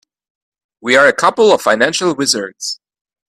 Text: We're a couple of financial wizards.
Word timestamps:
We're 0.81 1.05
a 1.07 1.13
couple 1.13 1.51
of 1.51 1.61
financial 1.61 2.15
wizards. 2.15 2.79